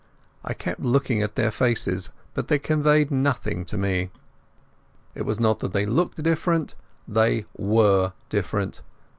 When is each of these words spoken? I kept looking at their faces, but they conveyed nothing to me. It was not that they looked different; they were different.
I 0.43 0.55
kept 0.55 0.79
looking 0.79 1.21
at 1.21 1.35
their 1.35 1.51
faces, 1.51 2.09
but 2.33 2.47
they 2.47 2.57
conveyed 2.57 3.11
nothing 3.11 3.65
to 3.65 3.77
me. 3.77 4.09
It 5.13 5.27
was 5.27 5.39
not 5.39 5.59
that 5.59 5.73
they 5.73 5.85
looked 5.85 6.23
different; 6.23 6.73
they 7.07 7.45
were 7.55 8.13
different. 8.27 8.81